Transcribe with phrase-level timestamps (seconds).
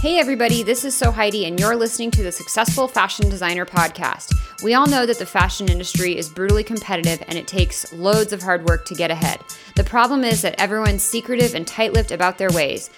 [0.00, 4.32] Hey, everybody, this is Sew Heidi, and you're listening to the Successful Fashion Designer Podcast.
[4.62, 8.40] We all know that the fashion industry is brutally competitive and it takes loads of
[8.40, 9.40] hard work to get ahead.
[9.76, 12.88] The problem is that everyone's secretive and tight lipped about their ways.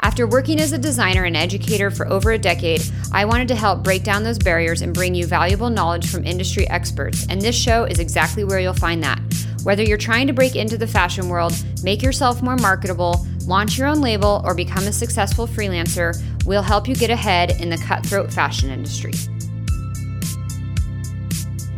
[0.00, 3.84] After working as a designer and educator for over a decade, I wanted to help
[3.84, 7.84] break down those barriers and bring you valuable knowledge from industry experts, and this show
[7.84, 9.20] is exactly where you'll find that.
[9.62, 11.54] Whether you're trying to break into the fashion world,
[11.84, 16.88] make yourself more marketable, launch your own label, or become a successful freelancer, we'll help
[16.88, 19.12] you get ahead in the cutthroat fashion industry.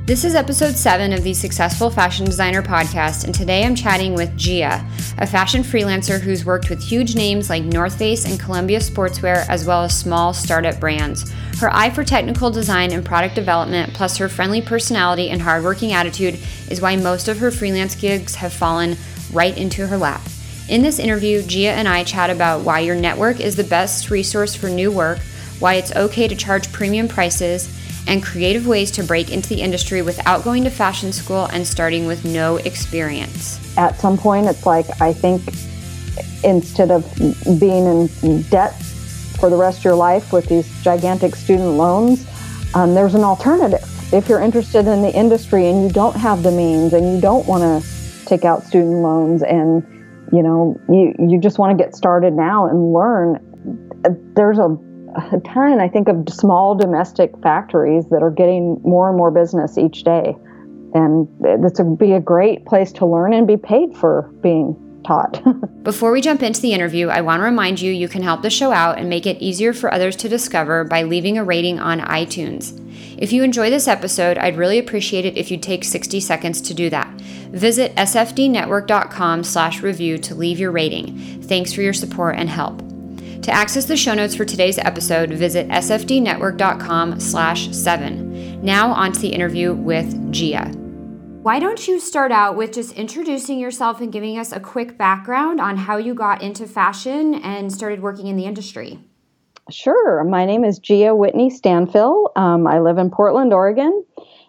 [0.07, 4.37] This is episode 7 of the Successful Fashion Designer podcast, and today I'm chatting with
[4.37, 9.49] Gia, a fashion freelancer who's worked with huge names like North Face and Columbia Sportswear,
[9.49, 11.33] as well as small startup brands.
[11.59, 16.39] Her eye for technical design and product development, plus her friendly personality and hardworking attitude,
[16.69, 18.99] is why most of her freelance gigs have fallen
[19.33, 20.21] right into her lap.
[20.67, 24.55] In this interview, Gia and I chat about why your network is the best resource
[24.55, 25.19] for new work,
[25.59, 27.69] why it's okay to charge premium prices,
[28.07, 32.07] and creative ways to break into the industry without going to fashion school and starting
[32.07, 33.61] with no experience.
[33.77, 35.43] At some point, it's like I think
[36.43, 37.15] instead of
[37.61, 38.75] being in debt
[39.39, 42.27] for the rest of your life with these gigantic student loans,
[42.73, 43.85] um, there's an alternative.
[44.15, 47.47] If you're interested in the industry and you don't have the means and you don't
[47.47, 49.87] want to take out student loans and
[50.33, 53.41] you know you, you just want to get started now and learn
[54.35, 54.77] there's a
[55.17, 59.79] a ton, I think, of small domestic factories that are getting more and more business
[59.79, 60.37] each day.
[60.95, 61.29] And
[61.63, 65.43] this would be a great place to learn and be paid for being taught.
[65.85, 68.51] Before we jump into the interview, I want to remind you you can help the
[68.51, 72.01] show out and make it easier for others to discover by leaving a rating on
[72.01, 72.81] iTunes.
[73.19, 76.75] If you enjoy this episode, I'd really appreciate it if you'd take 60 seconds to
[76.75, 77.09] do that.
[77.51, 81.43] Visit sfdnetwork.com slash review to leave your rating.
[81.43, 82.83] Thanks for your support and help.
[83.43, 88.63] To access the show notes for today's episode, visit sfdnetwork.com slash seven.
[88.63, 90.84] Now on to the interview with Gia.
[91.45, 95.61] Why don't you start out with just introducing yourself and giving us a quick background
[95.61, 98.99] on how you got into fashion and started working in the industry?
[99.69, 100.25] Sure.
[100.25, 102.35] My name is Gia Whitney Stanfill.
[102.35, 104.07] Um, I live in Portland, Oregon.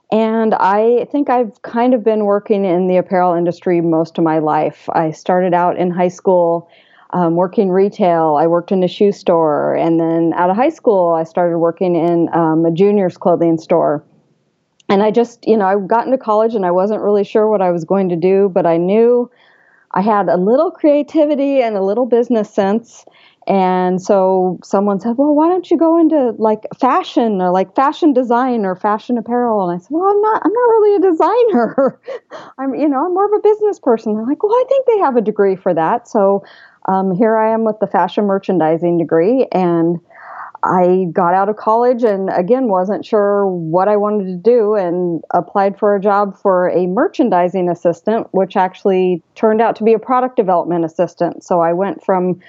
[0.09, 4.39] And I think I've kind of been working in the apparel industry most of my
[4.39, 4.87] life.
[4.93, 6.69] I started out in high school
[7.09, 8.37] um, working retail.
[8.39, 11.97] I worked in a shoe store, and then out of high school, I started working
[11.97, 14.01] in um, a junior's clothing store.
[14.89, 17.61] And I just, you know, I got into college and I wasn't really sure what
[17.61, 19.29] I was going to do, but I knew
[19.91, 23.05] I had a little creativity and a little business sense.
[23.47, 28.11] And so someone said, "Well, why don't you go into like fashion or like fashion
[28.11, 30.41] design or fashion apparel?" And I said, "Well, I'm not.
[30.43, 31.99] I'm not really a designer.
[32.57, 34.97] I'm, you know, I'm more of a business person." They're like, "Well, I think they
[34.97, 36.43] have a degree for that." So
[36.87, 39.99] um, here I am with the fashion merchandising degree, and
[40.65, 45.23] I got out of college and again wasn't sure what I wanted to do and
[45.31, 49.99] applied for a job for a merchandising assistant, which actually turned out to be a
[49.99, 51.43] product development assistant.
[51.43, 52.39] So I went from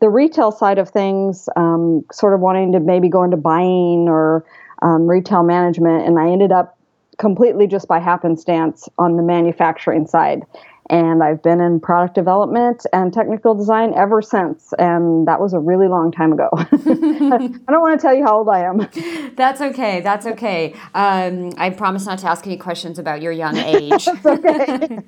[0.00, 4.44] the retail side of things, um, sort of wanting to maybe go into buying or
[4.82, 6.78] um, retail management, and I ended up
[7.18, 10.44] completely just by happenstance on the manufacturing side
[10.88, 14.72] and I've been in product development and technical design ever since.
[14.78, 16.48] And that was a really long time ago.
[16.52, 18.88] I don't want to tell you how old I am.
[19.36, 20.00] That's okay.
[20.00, 20.74] That's okay.
[20.94, 24.08] Um, I promise not to ask any questions about your young age.
[24.24, 24.98] okay.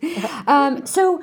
[0.46, 1.22] um, so,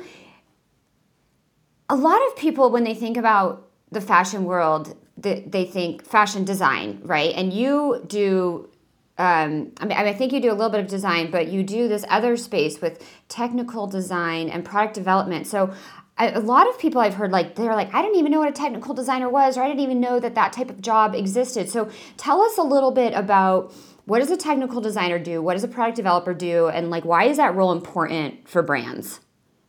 [1.89, 6.43] a lot of people, when they think about the fashion world, they, they think fashion
[6.43, 7.33] design, right?
[7.35, 8.69] And you do
[9.17, 11.87] um, I mean, I think you do a little bit of design, but you do
[11.87, 15.47] this other space with technical design and product development.
[15.47, 15.73] So
[16.17, 18.49] I, a lot of people I've heard like they're like I didn't even know what
[18.49, 21.69] a technical designer was, or I didn't even know that that type of job existed.
[21.69, 23.73] So tell us a little bit about
[24.05, 27.25] what does a technical designer do, what does a product developer do, and like why
[27.25, 29.21] is that role important for brands?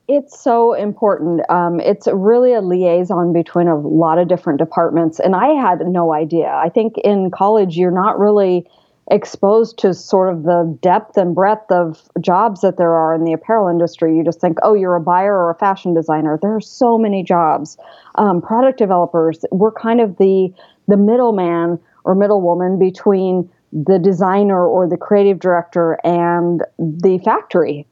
[0.08, 1.40] It's so important.
[1.50, 6.12] Um, it's really a liaison between a lot of different departments, and I had no
[6.12, 6.48] idea.
[6.48, 8.68] I think in college you're not really
[9.10, 13.32] exposed to sort of the depth and breadth of jobs that there are in the
[13.32, 14.16] apparel industry.
[14.16, 16.38] You just think, oh, you're a buyer or a fashion designer.
[16.40, 17.76] There are so many jobs.
[18.16, 20.52] Um, product developers, we're kind of the
[20.88, 27.86] the middleman or middlewoman between the designer or the creative director and the factory.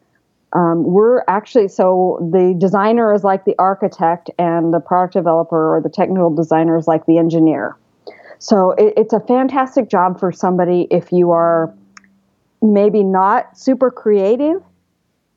[0.52, 5.80] Um, we're actually so the designer is like the architect and the product developer or
[5.80, 7.76] the technical designer is like the engineer
[8.44, 11.74] so it, it's a fantastic job for somebody if you are
[12.60, 14.62] maybe not super creative,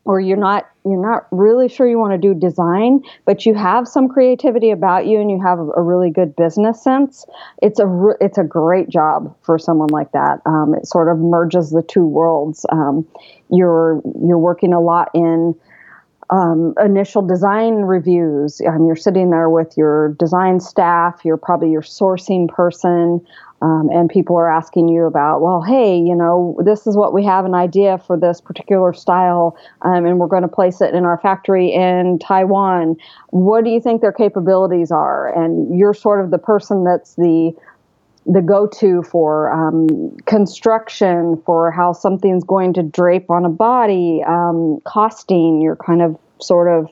[0.04, 3.88] or you're not you're not really sure you want to do design but you have
[3.88, 7.25] some creativity about you and you have a really good business sense
[7.62, 10.42] it's a it's a great job for someone like that.
[10.45, 12.65] Um, it sort of merges the two worlds.
[12.71, 13.07] Um,
[13.50, 15.56] you're you're working a lot in
[16.29, 18.62] um, initial design reviews.
[18.68, 23.25] Um, you're sitting there with your design staff, you're probably your sourcing person,
[23.62, 27.24] um, and people are asking you about, well, hey, you know, this is what we
[27.25, 31.06] have an idea for this particular style, um, and we're going to place it in
[31.06, 32.97] our factory in Taiwan.
[33.29, 35.33] What do you think their capabilities are?
[35.33, 37.53] And you're sort of the person that's the
[38.27, 44.81] the go-to for um, construction, for how something's going to drape on a body, um,
[44.85, 45.62] costing.
[45.62, 46.89] You're kind of sort of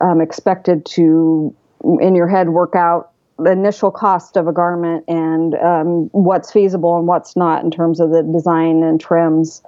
[0.00, 1.54] um, expected to,
[2.00, 6.96] in your head, work out the initial cost of a garment and um, what's feasible
[6.96, 9.62] and what's not in terms of the design and trims.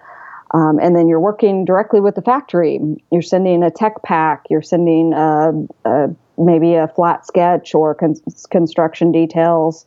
[0.53, 2.81] Um, and then you're working directly with the factory.
[3.11, 4.45] You're sending a tech pack.
[4.49, 5.53] You're sending a,
[5.85, 8.17] a, maybe a flat sketch or con-
[8.51, 9.85] construction details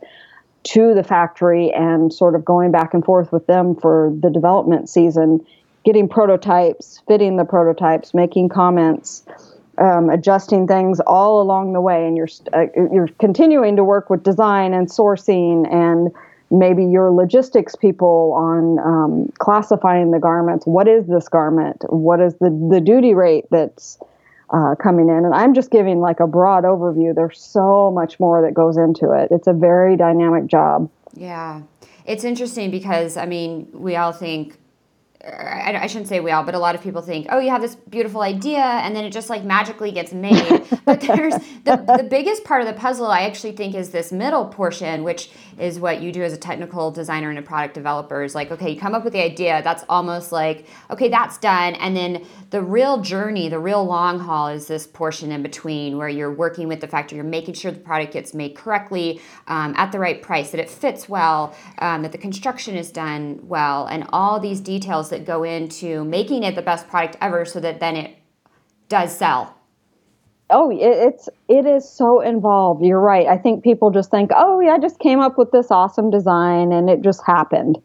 [0.64, 4.90] to the factory and sort of going back and forth with them for the development
[4.90, 5.46] season,
[5.86, 9.24] getting prototypes, fitting the prototypes, making comments
[9.78, 14.24] um, adjusting things all along the way, and you're uh, you're continuing to work with
[14.24, 16.12] design and sourcing and
[16.50, 20.66] maybe your logistics people on um, classifying the garments.
[20.66, 21.84] What is this garment?
[21.90, 24.00] What is the the duty rate that's
[24.50, 25.26] uh, coming in?
[25.26, 27.14] And I'm just giving like a broad overview.
[27.14, 29.30] There's so much more that goes into it.
[29.32, 30.90] It's a very dynamic job.
[31.14, 31.62] Yeah.
[32.06, 34.58] It's interesting because I mean, we all think
[35.26, 37.76] I, shouldn't say we all, but a lot of people think, oh, you have this
[37.76, 40.64] beautiful idea, and then it just like magically gets made.
[40.86, 41.34] but there's
[41.64, 45.32] the, the biggest part of the puzzle, I actually think, is this middle portion, which
[45.58, 48.22] is what you do as a technical designer and a product developer.
[48.22, 51.74] Is like, okay, you come up with the idea, that's almost like, okay, that's done.
[51.76, 56.10] And then the real journey, the real long haul is this portion in between where
[56.10, 59.92] you're working with the factory, you're making sure the product gets made correctly um, at
[59.92, 64.06] the right price, that it fits well, um, that the construction is done well, and
[64.14, 67.96] all these details that go into making it the best product ever so that then
[67.96, 68.18] it
[68.90, 69.58] does sell.
[70.50, 72.84] Oh it's it is so involved.
[72.86, 73.28] You're right.
[73.28, 76.72] I think people just think oh yeah i just came up with this awesome design
[76.72, 77.78] and it just happened.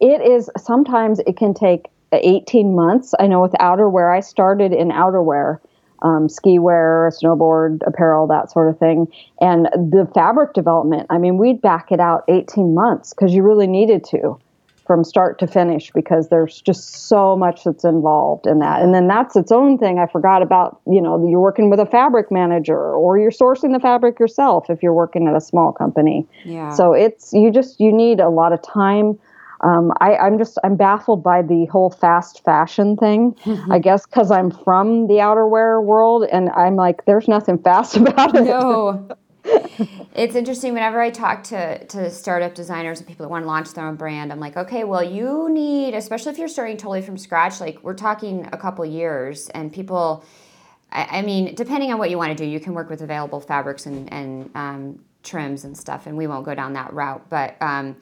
[0.00, 3.14] It is sometimes it can take 18 months.
[3.18, 5.58] I know with outerwear i started in outerwear
[6.02, 9.08] um, ski wear snowboard apparel that sort of thing.
[9.40, 13.66] And the fabric development i mean we'd back it out 18 months because you really
[13.66, 14.38] needed to
[14.86, 18.82] from start to finish because there's just so much that's involved in that.
[18.82, 19.98] And then that's its own thing.
[19.98, 23.80] I forgot about, you know, you're working with a fabric manager or you're sourcing the
[23.80, 26.26] fabric yourself if you're working at a small company.
[26.44, 26.70] Yeah.
[26.70, 29.18] So it's, you just, you need a lot of time.
[29.62, 33.34] Um, I, I'm just, I'm baffled by the whole fast fashion thing.
[33.70, 38.34] I guess because I'm from the outerwear world and I'm like, there's nothing fast about
[38.34, 38.44] it.
[38.44, 39.08] No.
[40.14, 43.72] It's interesting whenever I talk to, to startup designers and people that want to launch
[43.72, 47.18] their own brand, I'm like, okay, well, you need, especially if you're starting totally from
[47.18, 50.24] scratch, like we're talking a couple years, and people,
[50.90, 53.40] I, I mean, depending on what you want to do, you can work with available
[53.40, 57.28] fabrics and, and um, trims and stuff, and we won't go down that route.
[57.28, 57.96] But um,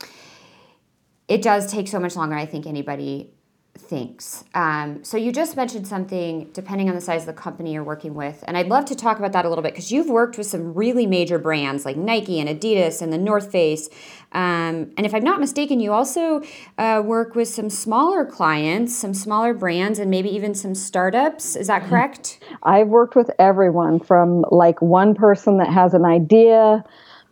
[1.29, 3.33] it does take so much longer, I think, anybody
[3.79, 4.45] thinks.
[4.55, 8.15] Um, so you just mentioned something depending on the size of the company you're working
[8.15, 10.47] with, and I'd love to talk about that a little bit because you've worked with
[10.47, 13.89] some really major brands like Nike and Adidas and the North Face.
[14.33, 16.43] Um, and if I'm not mistaken, you also
[16.79, 21.57] uh, work with some smaller clients, some smaller brands, and maybe even some startups.
[21.57, 22.41] Is that correct?
[22.63, 26.85] I've worked with everyone from like one person that has an idea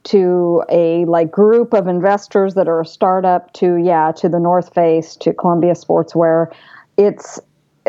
[0.03, 4.75] to a like group of investors that are a startup to yeah to the North
[4.75, 6.53] Face to Columbia Sportswear.
[6.97, 7.41] It's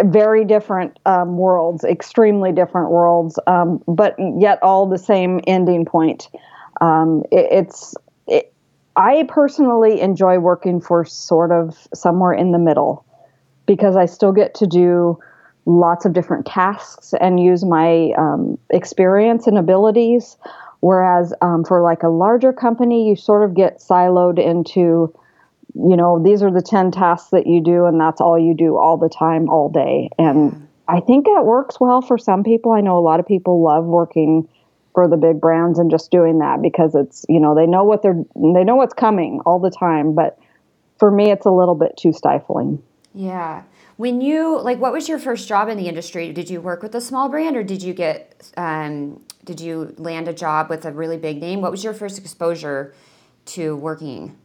[0.04, 6.30] very different um, worlds, extremely different worlds, um, but yet all the same ending point.
[6.80, 7.96] Um, it, it's
[8.28, 8.54] it,
[8.96, 13.06] I personally enjoy working for sort of somewhere in the middle
[13.66, 15.18] because I still get to do
[15.66, 20.36] lots of different tasks and use my um, experience and abilities
[20.82, 25.14] Whereas um, for like a larger company, you sort of get siloed into,
[25.76, 28.78] you know, these are the 10 tasks that you do, and that's all you do
[28.78, 30.10] all the time, all day.
[30.18, 32.72] And I think that works well for some people.
[32.72, 34.50] I know a lot of people love working
[34.94, 38.02] for the big brands and just doing that because it's, you know, they know what
[38.02, 40.16] they're, they know what's coming all the time.
[40.16, 40.40] But
[40.98, 42.82] for me, it's a little bit too stifling.
[43.14, 43.64] Yeah.
[43.98, 46.34] When you like, what was your first job in the industry?
[46.34, 50.28] Did you work with a small brand, or did you get um, did you land
[50.28, 51.62] a job with a really big name?
[51.62, 52.94] What was your first exposure
[53.46, 54.38] to working?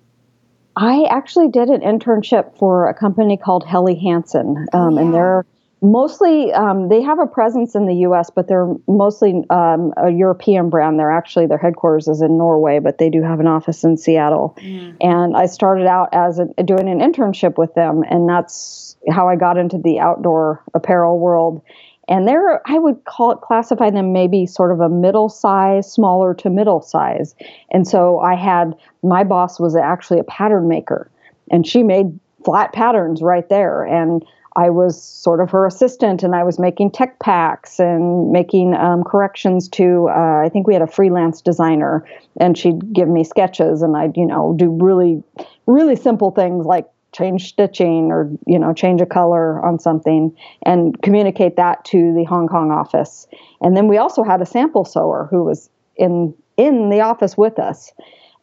[0.77, 5.01] I actually did an internship for a company called Helly Hansen, um, oh, yeah.
[5.01, 5.47] and they're
[5.83, 10.69] mostly um, they have a presence in the U.S., but they're mostly um, a European
[10.69, 10.99] brand.
[10.99, 14.57] They're actually their headquarters is in Norway, but they do have an office in Seattle.
[14.61, 14.97] Mm.
[15.01, 19.37] And I started out as a, doing an internship with them, and that's how I
[19.37, 21.63] got into the outdoor apparel world.
[22.09, 26.35] And they're, I would call it, classify them maybe sort of a middle size, smaller
[26.35, 27.35] to middle size.
[27.71, 31.11] And so I had, my boss was actually a pattern maker,
[31.51, 33.85] and she made flat patterns right there.
[33.85, 34.25] And
[34.57, 39.05] I was sort of her assistant, and I was making tech packs and making um,
[39.05, 40.09] corrections to.
[40.09, 42.07] Uh, I think we had a freelance designer,
[42.41, 45.23] and she'd give me sketches, and I'd you know do really,
[45.67, 51.01] really simple things like change stitching or you know change a color on something and
[51.03, 53.27] communicate that to the Hong Kong office.
[53.61, 57.59] And then we also had a sample sewer who was in in the office with
[57.59, 57.93] us.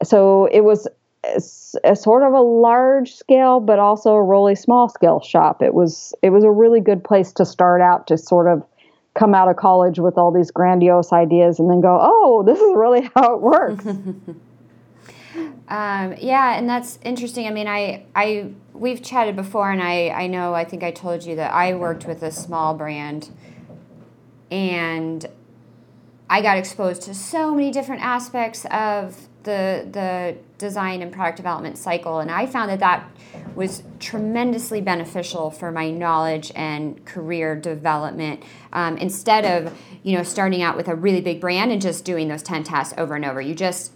[0.04, 0.88] So it was
[1.84, 5.62] a sort of a large scale, but also a really small scale shop.
[5.62, 8.64] It was it was a really good place to start out to sort of
[9.14, 12.76] come out of college with all these grandiose ideas and then go, oh, this is
[12.76, 13.86] really how it works.
[15.68, 17.48] um, yeah, and that's interesting.
[17.48, 21.24] I mean, I I we've chatted before, and I I know I think I told
[21.24, 23.30] you that I worked with a small brand,
[24.52, 25.26] and
[26.30, 31.78] I got exposed to so many different aspects of the the design and product development
[31.78, 33.10] cycle and i found that that
[33.56, 40.62] was tremendously beneficial for my knowledge and career development um, instead of you know starting
[40.62, 43.42] out with a really big brand and just doing those 10 tasks over and over
[43.42, 43.92] you just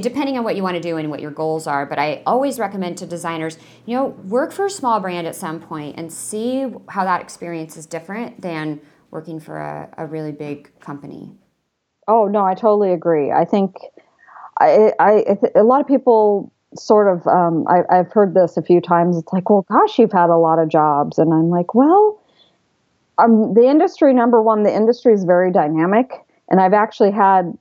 [0.00, 2.58] depending on what you want to do and what your goals are but i always
[2.58, 6.66] recommend to designers you know work for a small brand at some point and see
[6.88, 11.32] how that experience is different than working for a, a really big company.
[12.08, 13.30] Oh no i totally agree.
[13.30, 13.76] I think
[14.60, 18.80] I, I, a lot of people sort of, um, I, I've heard this a few
[18.80, 19.16] times.
[19.16, 22.20] It's like, well, gosh, you've had a lot of jobs, and I'm like, well,
[23.18, 26.10] um, the industry number one, the industry is very dynamic,
[26.48, 27.56] and I've actually had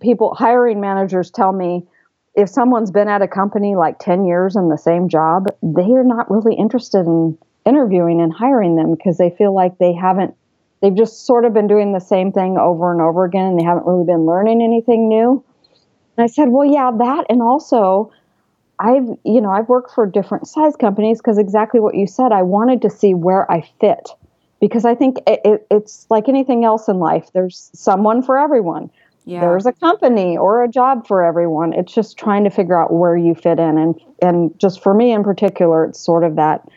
[0.00, 1.86] people, hiring managers, tell me
[2.34, 6.04] if someone's been at a company like 10 years in the same job, they are
[6.04, 10.34] not really interested in interviewing and hiring them because they feel like they haven't
[10.82, 13.64] they've just sort of been doing the same thing over and over again and they
[13.64, 15.42] haven't really been learning anything new
[16.16, 17.26] and I said, well, yeah, that.
[17.28, 18.10] And also,
[18.78, 22.42] I've, you know, I've worked for different size companies because exactly what you said, I
[22.42, 24.10] wanted to see where I fit.
[24.58, 28.90] Because I think it, it, it's like anything else in life, there's someone for everyone.
[29.26, 29.40] Yeah.
[29.40, 31.72] There's a company or a job for everyone.
[31.72, 33.76] It's just trying to figure out where you fit in.
[33.76, 36.68] And, and just for me in particular, it's sort of that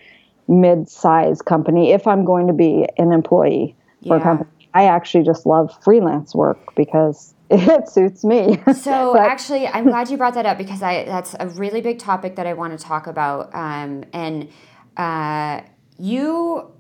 [0.48, 3.76] mid size company if I'm going to be an employee
[4.08, 4.50] for a company.
[4.74, 8.60] I actually just love freelance work because it suits me.
[8.74, 12.00] so but, actually, I'm glad you brought that up because I that's a really big
[12.00, 13.54] topic that I want to talk about.
[13.54, 14.50] Um, and
[14.98, 15.62] uh,
[16.00, 16.72] you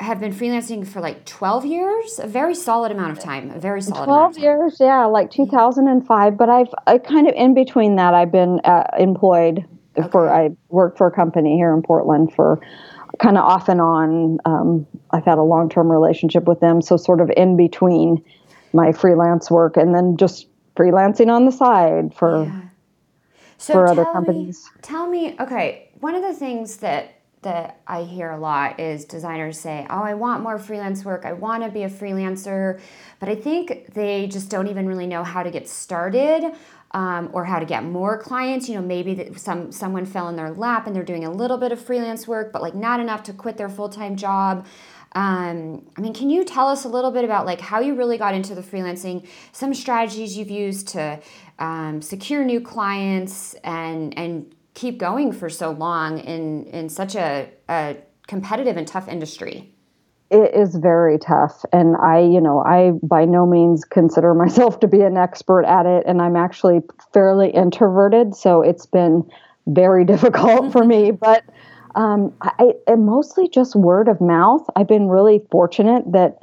[0.00, 3.80] have been freelancing for like 12 years, a very solid amount of time, a very
[3.80, 6.36] solid 12 years, yeah, like 2005.
[6.36, 9.64] But I've I kind of in between that, I've been uh, employed
[9.96, 10.08] okay.
[10.10, 12.60] for I worked for a company here in Portland for
[13.18, 14.38] kind of off and on.
[14.44, 18.22] Um, I've had a long term relationship with them, so sort of in between
[18.72, 22.60] my freelance work and then just freelancing on the side for yeah.
[23.56, 24.68] so for other companies.
[24.74, 27.14] Me, tell me, okay, one of the things that
[27.46, 31.24] that I hear a lot is designers say, "Oh, I want more freelance work.
[31.24, 32.80] I want to be a freelancer,"
[33.20, 36.52] but I think they just don't even really know how to get started.
[36.92, 38.68] Um, or how to get more clients.
[38.68, 41.58] You know, maybe that some someone fell in their lap and they're doing a little
[41.58, 44.66] bit of freelance work, but like not enough to quit their full time job.
[45.12, 48.18] Um, I mean, can you tell us a little bit about like how you really
[48.18, 51.20] got into the freelancing, some strategies you've used to
[51.58, 57.48] um, secure new clients and and keep going for so long in in such a,
[57.68, 57.96] a
[58.28, 59.72] competitive and tough industry?
[60.30, 64.86] It is very tough, and I, you know, I by no means consider myself to
[64.88, 69.28] be an expert at it, and I'm actually fairly introverted, so it's been
[69.66, 71.42] very difficult for me, but
[71.96, 74.68] um, I, I mostly just word of mouth.
[74.76, 76.38] I've been really fortunate that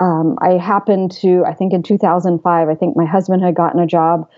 [0.00, 3.86] um, I happened to, I think in 2005, I think my husband had gotten a
[3.86, 4.28] job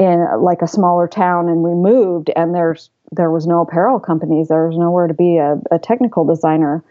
[0.00, 4.48] in like a smaller town and we moved and there's, there was no apparel companies.
[4.48, 6.82] There was nowhere to be a, a technical designer.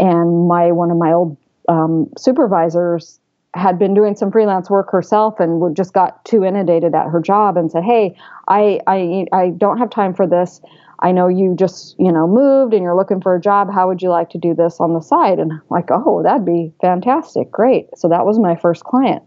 [0.00, 1.36] And my, one of my old
[1.68, 3.20] um, supervisors
[3.54, 7.58] had been doing some freelance work herself and just got too inundated at her job
[7.58, 8.16] and said, Hey,
[8.48, 10.62] I, I, I don't have time for this.
[11.00, 13.68] I know you just, you know, moved and you're looking for a job.
[13.70, 15.38] How would you like to do this on the side?
[15.38, 17.50] And I'm like, oh, that'd be fantastic.
[17.50, 17.88] Great.
[17.98, 19.22] So that was my first client.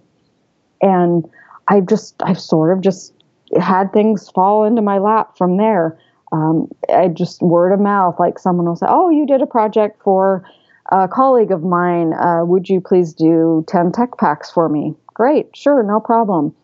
[0.82, 1.24] And
[1.68, 3.14] I just, I've sort of just
[3.60, 5.98] had things fall into my lap from there.
[6.32, 10.02] Um, I just word of mouth, like someone will say, oh, you did a project
[10.04, 10.44] for
[10.92, 14.94] a colleague of mine, uh, would you please do 10 tech packs for me?
[15.14, 16.56] Great, sure, no problem.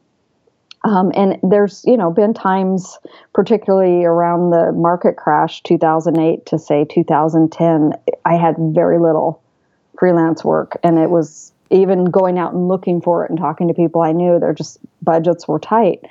[0.85, 2.97] Um, and there's, you know, been times,
[3.33, 7.93] particularly around the market crash 2008 to say 2010,
[8.25, 9.41] I had very little
[9.97, 10.77] freelance work.
[10.83, 14.11] And it was even going out and looking for it and talking to people I
[14.11, 16.01] knew, their just budgets were tight.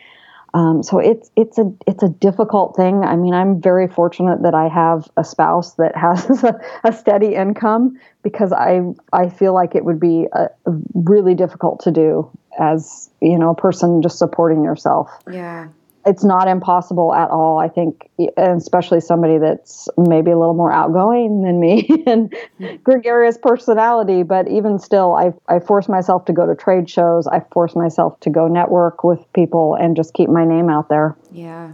[0.55, 3.05] Um, so it's it's a it's a difficult thing.
[3.05, 7.35] I mean, I'm very fortunate that I have a spouse that has a, a steady
[7.35, 8.83] income because I
[9.13, 10.49] I feel like it would be a,
[10.95, 12.31] really difficult to do
[12.61, 15.11] as you know a person just supporting yourself.
[15.31, 15.69] Yeah
[16.05, 17.59] it's not impossible at all.
[17.59, 22.35] I think, especially somebody that's maybe a little more outgoing than me and
[22.83, 24.23] gregarious personality.
[24.23, 27.27] But even still, I I force myself to go to trade shows.
[27.27, 31.17] I force myself to go network with people and just keep my name out there.
[31.31, 31.73] Yeah.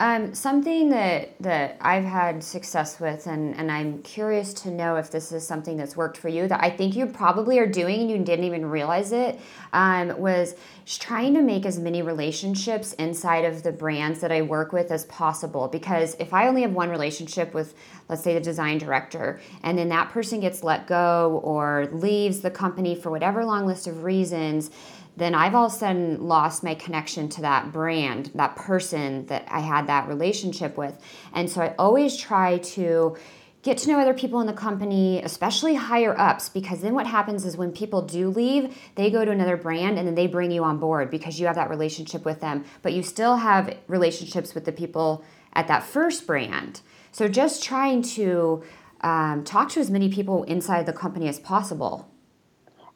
[0.00, 5.10] Um, something that that I've had success with, and, and I'm curious to know if
[5.10, 8.10] this is something that's worked for you that I think you probably are doing and
[8.10, 9.40] you didn't even realize it,
[9.72, 10.54] um, was
[10.86, 15.04] trying to make as many relationships inside of the brands that I work with as
[15.06, 15.66] possible.
[15.66, 17.74] Because if I only have one relationship with,
[18.08, 22.52] let's say, the design director, and then that person gets let go or leaves the
[22.52, 24.70] company for whatever long list of reasons,
[25.18, 29.46] then I've all of a sudden lost my connection to that brand, that person that
[29.48, 30.98] I had that relationship with.
[31.32, 33.16] And so I always try to
[33.62, 37.44] get to know other people in the company, especially higher ups, because then what happens
[37.44, 40.62] is when people do leave, they go to another brand and then they bring you
[40.62, 44.64] on board because you have that relationship with them, but you still have relationships with
[44.64, 46.80] the people at that first brand.
[47.10, 48.62] So just trying to
[49.00, 52.08] um, talk to as many people inside the company as possible.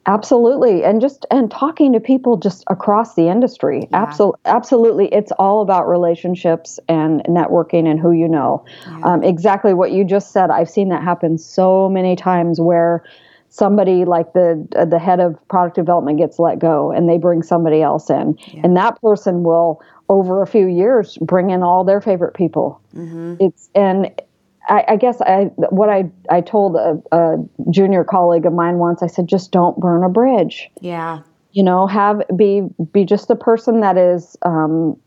[0.05, 0.83] Absolutely.
[0.83, 3.87] And just and talking to people just across the industry.
[3.91, 4.03] Yeah.
[4.03, 5.07] Absolutely absolutely.
[5.13, 8.65] It's all about relationships and networking and who you know.
[8.85, 9.01] Yeah.
[9.03, 10.49] Um, exactly what you just said.
[10.49, 13.03] I've seen that happen so many times where
[13.53, 17.83] somebody like the the head of product development gets let go and they bring somebody
[17.83, 18.61] else in yeah.
[18.63, 19.79] and that person will
[20.09, 23.35] over a few years bring in all their favorite people mm-hmm.
[23.39, 24.09] it's and
[24.67, 27.37] I, I, guess I what I I told a, a,
[27.69, 29.03] junior colleague of mine once.
[29.03, 30.69] I said, just don't burn a bridge.
[30.81, 31.21] Yeah.
[31.51, 34.97] You know, have be be just the person that is um,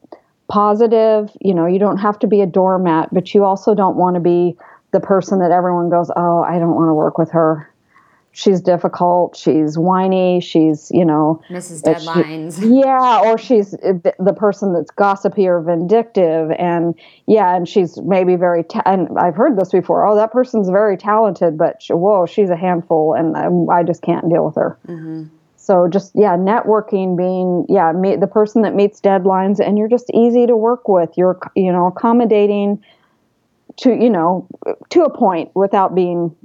[0.48, 1.30] positive.
[1.40, 4.20] You know, you don't have to be a doormat, but you also don't want to
[4.20, 4.56] be
[4.92, 7.72] the person that everyone goes, oh, I don't want to work with her
[8.36, 11.80] she's difficult, she's whiny, she's, you know, Mrs.
[11.82, 12.60] Deadlines.
[12.60, 16.94] She, yeah, or she's the person that's gossipy or vindictive and
[17.26, 20.06] yeah, and she's maybe very ta- and I've heard this before.
[20.06, 24.02] Oh, that person's very talented, but she, whoa, she's a handful and I, I just
[24.02, 24.78] can't deal with her.
[24.86, 25.24] Mm-hmm.
[25.56, 30.10] So just yeah, networking being yeah, meet the person that meets deadlines and you're just
[30.12, 31.08] easy to work with.
[31.16, 32.84] You're you know, accommodating
[33.78, 34.46] to you know
[34.90, 36.36] to a point without being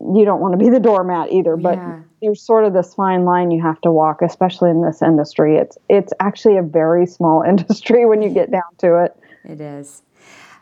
[0.00, 2.00] you don't want to be the doormat either but yeah.
[2.22, 5.76] there's sort of this fine line you have to walk especially in this industry it's
[5.88, 10.02] it's actually a very small industry when you get down to it it is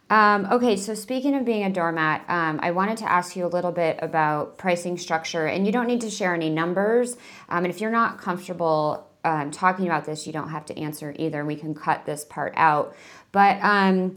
[0.08, 3.48] um, okay, so speaking of being a doormat, um, I wanted to ask you a
[3.48, 7.16] little bit about pricing structure, and you don't need to share any numbers.
[7.48, 11.12] Um, and if you're not comfortable um, talking about this, you don't have to answer
[11.18, 11.44] either.
[11.44, 12.94] We can cut this part out.
[13.32, 14.14] But um,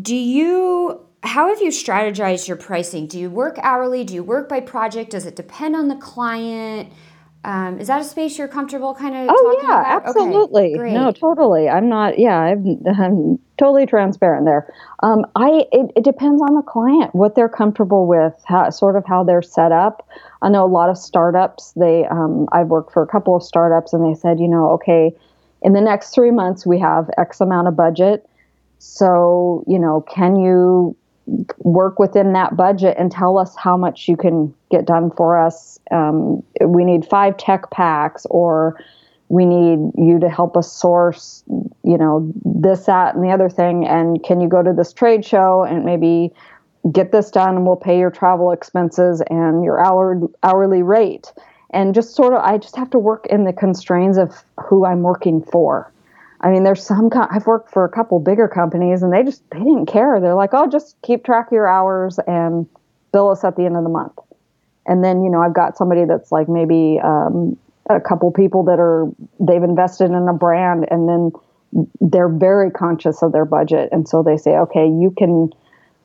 [0.00, 3.06] do you how have you strategized your pricing?
[3.06, 4.04] Do you work hourly?
[4.04, 5.10] Do you work by project?
[5.10, 6.92] Does it depend on the client?
[7.44, 9.28] Um, is that a space you're comfortable kind of?
[9.30, 10.06] Oh yeah, about?
[10.06, 10.74] absolutely.
[10.74, 11.68] Okay, no, totally.
[11.68, 12.18] I'm not.
[12.18, 14.72] Yeah, I'm, I'm totally transparent there.
[15.02, 19.04] Um, I it, it, depends on the client, what they're comfortable with, how, sort of
[19.06, 20.08] how they're set up.
[20.42, 21.72] I know a lot of startups.
[21.72, 25.12] They um, I've worked for a couple of startups, and they said, you know, okay,
[25.62, 28.28] in the next three months we have X amount of budget.
[28.78, 30.96] So you know, can you
[31.58, 35.78] work within that budget and tell us how much you can get done for us.
[35.90, 38.78] Um, we need five tech packs, or
[39.28, 41.42] we need you to help us source,
[41.82, 43.86] you know, this, that, and the other thing.
[43.86, 46.32] And can you go to this trade show and maybe
[46.92, 47.56] get this done?
[47.56, 51.32] And we'll pay your travel expenses and your hour, hourly rate.
[51.70, 55.02] And just sort of, I just have to work in the constraints of who I'm
[55.02, 55.90] working for.
[56.44, 57.08] I mean, there's some.
[57.14, 60.20] I've worked for a couple bigger companies, and they just they didn't care.
[60.20, 62.68] They're like, "Oh, just keep track of your hours and
[63.12, 64.12] bill us at the end of the month."
[64.86, 67.56] And then you know, I've got somebody that's like maybe um,
[67.88, 71.32] a couple people that are they've invested in a brand, and then
[72.02, 75.50] they're very conscious of their budget, and so they say, "Okay, you can."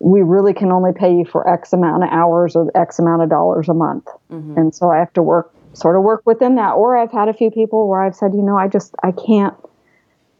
[0.01, 3.29] We really can only pay you for X amount of hours or X amount of
[3.29, 4.57] dollars a month, mm-hmm.
[4.57, 6.75] and so I have to work sort of work within that.
[6.75, 9.53] Or I've had a few people where I've said, you know, I just I can't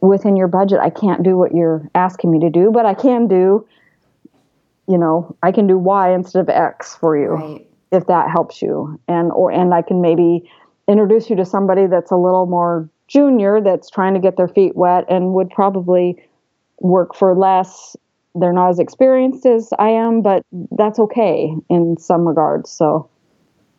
[0.00, 3.28] within your budget, I can't do what you're asking me to do, but I can
[3.28, 3.66] do,
[4.88, 7.30] you know, I can do Y instead of X for you.
[7.30, 7.66] Right.
[7.92, 9.00] if that helps you.
[9.08, 10.48] And or and i can maybe
[10.88, 14.76] introduce you to somebody that's a little more junior that's trying to get their feet
[14.76, 16.22] wet and would probably
[16.78, 17.96] work for less.
[18.36, 22.70] They're not as experienced as i am but that's okay in some regards.
[22.70, 23.10] So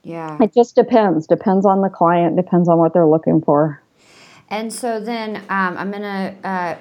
[0.03, 0.37] yeah.
[0.41, 1.25] it just depends.
[1.25, 3.80] Depends on the client depends on what they're looking for
[4.51, 6.75] and so then um, I'm going to uh,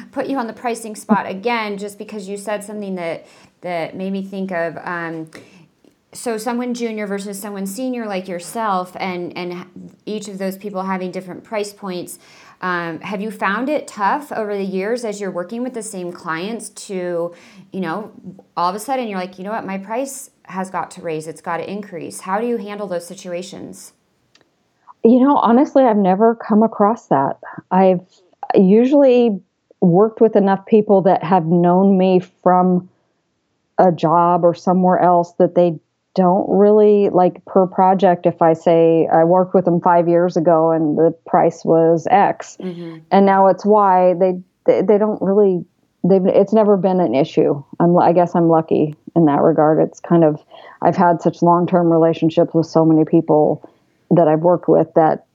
[0.10, 3.26] put you on the pricing spot again, just because you said something that
[3.60, 4.78] that made me think of.
[4.78, 5.30] Um,
[6.12, 11.10] so someone junior versus someone senior like yourself, and and each of those people having
[11.10, 12.18] different price points.
[12.62, 16.12] Um, have you found it tough over the years as you're working with the same
[16.12, 17.34] clients to,
[17.72, 18.12] you know,
[18.54, 21.26] all of a sudden you're like, you know what, my price has got to raise,
[21.26, 22.20] it's got to increase.
[22.20, 23.94] How do you handle those situations?
[25.04, 27.38] You know, honestly, I've never come across that.
[27.70, 28.00] I've
[28.54, 29.40] usually
[29.80, 32.88] worked with enough people that have known me from
[33.78, 35.78] a job or somewhere else that they
[36.14, 40.70] don't really like per project if i say i worked with them five years ago
[40.72, 42.98] and the price was x mm-hmm.
[43.10, 44.32] and now it's y they,
[44.66, 45.64] they they don't really
[46.02, 50.00] they've it's never been an issue i'm i guess i'm lucky in that regard it's
[50.00, 50.44] kind of
[50.82, 53.66] i've had such long-term relationships with so many people
[54.10, 55.26] that I've worked with that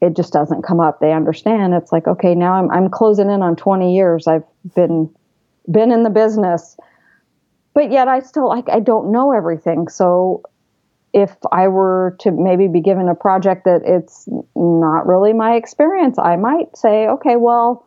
[0.00, 1.00] it just doesn't come up.
[1.00, 1.74] They understand.
[1.74, 4.26] It's like, okay, now I'm I'm closing in on 20 years.
[4.26, 5.14] I've been
[5.70, 6.76] been in the business.
[7.74, 9.88] But yet I still like I don't know everything.
[9.88, 10.42] So
[11.12, 16.18] if I were to maybe be given a project that it's not really my experience,
[16.18, 17.86] I might say, okay, well,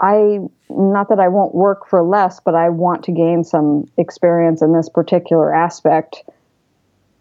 [0.00, 0.38] I
[0.70, 4.72] not that I won't work for less, but I want to gain some experience in
[4.72, 6.24] this particular aspect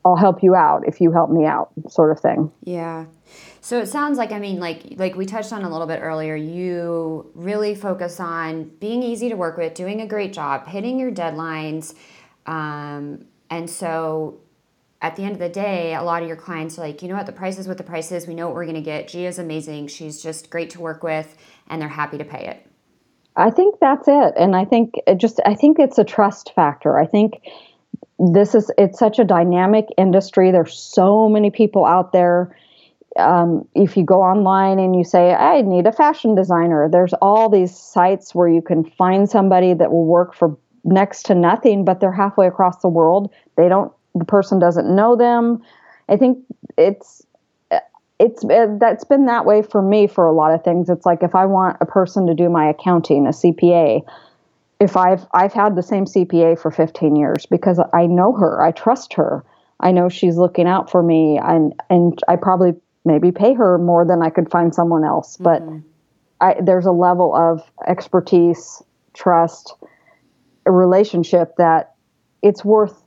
[0.05, 2.51] I'll help you out if you help me out, sort of thing.
[2.63, 3.05] Yeah.
[3.61, 6.35] So it sounds like I mean like like we touched on a little bit earlier,
[6.35, 11.11] you really focus on being easy to work with, doing a great job, hitting your
[11.11, 11.95] deadlines.
[12.45, 14.41] Um, and so
[15.01, 17.15] at the end of the day, a lot of your clients are like, you know
[17.15, 18.25] what, the price is what the price is.
[18.25, 19.09] We know what we're going to get.
[19.09, 19.87] Gia's amazing.
[19.87, 21.35] She's just great to work with,
[21.67, 22.65] and they're happy to pay it.
[23.35, 24.33] I think that's it.
[24.37, 26.97] And I think it just, I think it's a trust factor.
[26.97, 27.41] I think
[28.31, 30.51] this is it's such a dynamic industry.
[30.51, 32.55] There's so many people out there.
[33.17, 37.47] Um, if you go online and you say i need a fashion designer there's all
[37.47, 41.99] these sites where you can find somebody that will work for next to nothing but
[41.99, 43.31] they're halfway across the world.
[43.57, 45.61] They don't the person doesn't know them.
[46.09, 46.39] I think
[46.77, 47.25] it's
[48.19, 48.45] it's
[48.79, 50.89] that's been that way for me for a lot of things.
[50.89, 54.01] It's like if i want a person to do my accounting a cpa
[54.79, 58.71] if I've I've had the same CPA for 15 years because I know her, I
[58.71, 59.43] trust her.
[59.79, 62.73] I know she's looking out for me and and I probably
[63.05, 65.79] maybe pay her more than I could find someone else, but mm-hmm.
[66.41, 68.81] I, there's a level of expertise,
[69.13, 69.75] trust,
[70.65, 71.95] a relationship that
[72.41, 73.01] it's worth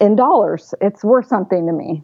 [0.00, 0.74] in dollars.
[0.80, 2.02] It's worth something to me.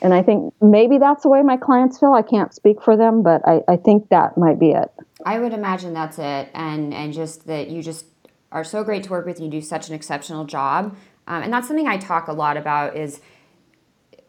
[0.00, 2.12] And I think maybe that's the way my clients feel.
[2.12, 4.90] I can't speak for them, but I, I think that might be it.
[5.24, 6.48] I would imagine that's it.
[6.54, 8.06] And and just that you just
[8.52, 9.40] are so great to work with.
[9.40, 10.96] You do such an exceptional job.
[11.26, 13.20] Um, and that's something I talk a lot about is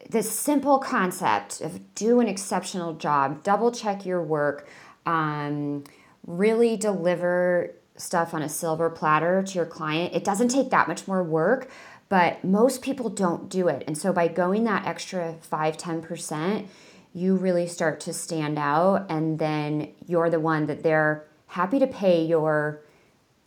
[0.08, 4.68] this simple concept of do an exceptional job, double check your work,
[5.06, 5.84] um,
[6.26, 10.14] really deliver stuff on a silver platter to your client.
[10.14, 11.70] It doesn't take that much more work,
[12.08, 13.84] but most people don't do it.
[13.86, 16.66] And so by going that extra 5 10%,
[17.12, 21.86] you really start to stand out and then you're the one that they're happy to
[21.86, 22.83] pay your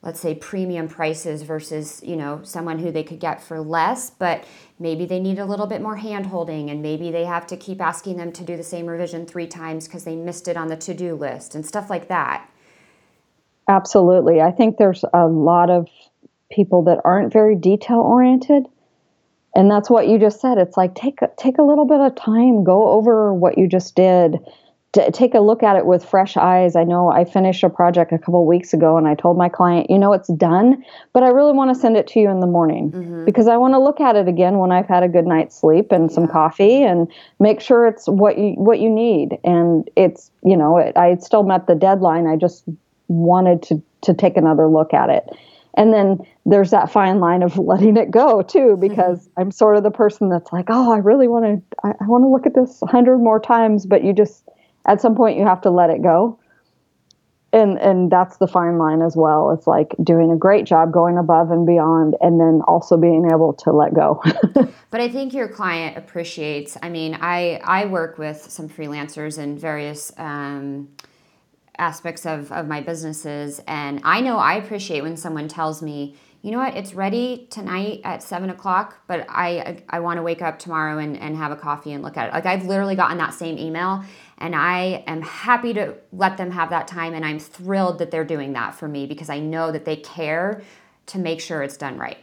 [0.02, 4.44] let's say premium prices versus you know someone who they could get for less but
[4.80, 7.82] maybe they need a little bit more hand holding and maybe they have to keep
[7.82, 10.78] asking them to do the same revision three times because they missed it on the
[10.78, 12.50] to-do list and stuff like that.
[13.68, 14.40] Absolutely.
[14.40, 15.88] I think there's a lot of
[16.50, 18.66] people that aren't very detail oriented
[19.56, 20.60] and that's what you just said.
[20.60, 24.38] It's like take take a little bit of time go over what you just did
[24.94, 26.76] to take a look at it with fresh eyes.
[26.76, 29.90] I know I finished a project a couple weeks ago and I told my client,
[29.90, 32.48] you know, it's done, but I really want to send it to you in the
[32.48, 33.26] morning mm-hmm.
[33.26, 35.92] because I want to look at it again when I've had a good night's sleep
[35.92, 39.38] and some coffee and make sure it's what you what you need.
[39.44, 42.26] And it's, you know, it, I still met the deadline.
[42.26, 42.64] I just
[43.10, 45.30] wanted to to take another look at it.
[45.76, 49.30] And then there's that fine line of letting it go too, because.
[49.38, 52.24] I'm sort of the person that's like, oh, I really want to, I, I want
[52.24, 54.50] to look at this a hundred more times, but you just,
[54.88, 56.40] at some point you have to let it go.
[57.54, 59.52] And and that's the fine line as well.
[59.52, 63.54] It's like doing a great job going above and beyond and then also being able
[63.54, 64.22] to let go.
[64.90, 69.58] But i think your client appreciates i mean i i work with some freelancers in
[69.58, 70.88] various um,
[71.78, 73.62] aspects of, of my businesses.
[73.68, 78.02] And i know i appreciate when someone tells me you know what, it's ready tonight
[78.04, 81.56] at seven o'clock, but I I want to wake up tomorrow and, and have a
[81.56, 82.34] coffee and look at it.
[82.34, 84.04] Like I've literally gotten that same email
[84.38, 88.26] and I am happy to let them have that time and I'm thrilled that they're
[88.26, 90.62] doing that for me because I know that they care
[91.08, 92.18] to make sure it's done right.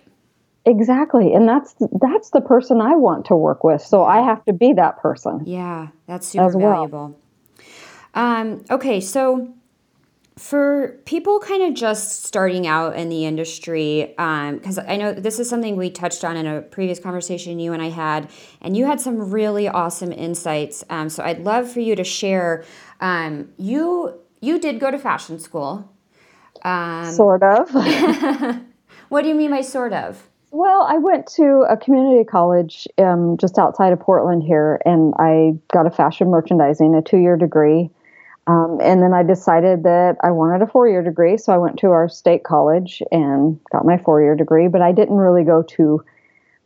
[0.66, 1.34] Exactly.
[1.34, 3.82] And that's that's the person I want to work with.
[3.82, 5.42] So I have to be that person.
[5.44, 6.86] Yeah, that's super well.
[6.88, 7.20] valuable.
[8.14, 9.52] Um, okay, so
[10.36, 15.38] for people kind of just starting out in the industry, because um, I know this
[15.38, 18.86] is something we touched on in a previous conversation you and I had, and you
[18.86, 20.82] had some really awesome insights.
[20.90, 22.64] Um, so I'd love for you to share.
[23.00, 25.88] Um, you you did go to fashion school,
[26.62, 27.70] um, sort of.
[29.08, 30.28] what do you mean by sort of?
[30.50, 35.54] Well, I went to a community college um, just outside of Portland here, and I
[35.72, 37.90] got a fashion merchandising, a two year degree.
[38.46, 41.78] Um, and then I decided that I wanted a four year degree, so I went
[41.78, 44.68] to our state college and got my four year degree.
[44.68, 46.04] But I didn't really go to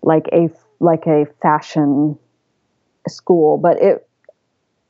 [0.03, 2.19] like a like a fashion
[3.07, 4.09] school, but it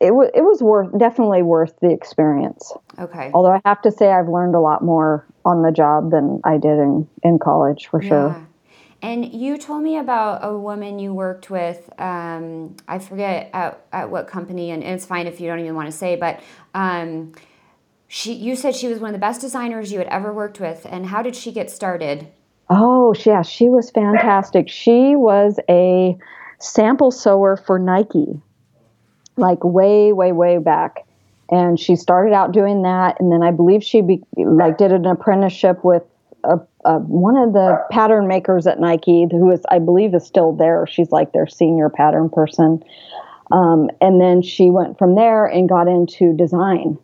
[0.01, 2.73] it was it was worth definitely worth the experience.
[2.99, 3.31] Okay.
[3.35, 6.57] Although I have to say I've learned a lot more on the job than I
[6.57, 8.09] did in in college for yeah.
[8.09, 8.48] sure.
[9.01, 11.89] And you told me about a woman you worked with.
[11.99, 15.77] Um, I forget at, at what company, and, and, it's fine if you don't even
[15.77, 16.41] want to say, but
[16.75, 17.33] um,
[18.09, 20.85] she, you said she was one of the best designers you had ever worked with.
[20.91, 22.27] And how did she get started?
[22.71, 24.69] Oh, yeah, she was fantastic.
[24.69, 26.19] She was a
[26.59, 28.41] sample sewer for Nike,
[29.37, 31.05] like way, way, way back.
[31.51, 35.07] And she started out doing that, and then I believe she be, like did an
[35.07, 36.03] apprenticeship with
[36.45, 36.59] a,
[36.89, 40.87] a, one of the pattern makers at Nike, who is, I believe, is still there.
[40.87, 42.83] She's like their senior pattern person.
[43.53, 46.99] Um, and then she went from there and got into design,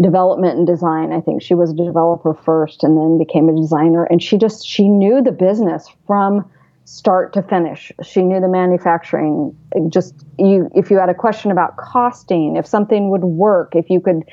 [0.00, 1.12] development and design.
[1.12, 4.04] I think she was a developer first and then became a designer.
[4.04, 6.50] And she just, she knew the business from
[6.84, 7.92] start to finish.
[8.02, 9.54] She knew the manufacturing.
[9.88, 14.00] Just you, if you had a question about costing, if something would work, if you
[14.00, 14.24] could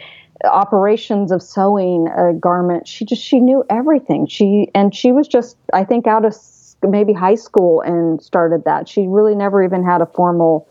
[0.44, 2.88] operations of sewing a garment.
[2.88, 4.28] She just she knew everything.
[4.28, 6.36] She and she was just I think out of
[6.84, 8.88] maybe high school and started that.
[8.88, 10.68] She really never even had a formal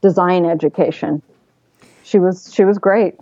[0.00, 1.22] design education.
[2.04, 3.14] She was she was great.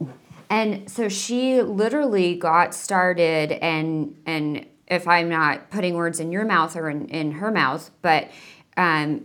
[0.48, 6.44] And so she literally got started and and if I'm not putting words in your
[6.44, 8.30] mouth or in, in her mouth, but
[8.76, 9.24] um,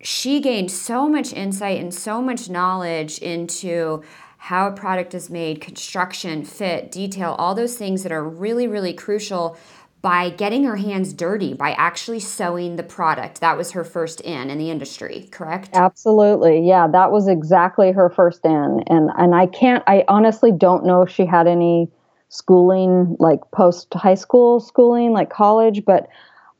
[0.00, 4.02] she gained so much insight and so much knowledge into
[4.38, 8.94] how a product is made, construction, fit, detail, all those things that are really, really
[8.94, 9.56] crucial
[10.00, 13.40] by getting her hands dirty, by actually sewing the product.
[13.40, 15.70] That was her first in in the industry, correct?
[15.72, 16.66] Absolutely.
[16.66, 18.84] Yeah, that was exactly her first in.
[18.86, 21.90] And and I can't I honestly don't know if she had any
[22.28, 26.08] schooling like post high school schooling like college, but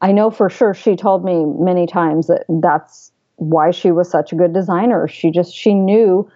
[0.01, 4.33] I know for sure she told me many times that that's why she was such
[4.33, 5.07] a good designer.
[5.07, 6.29] She just she knew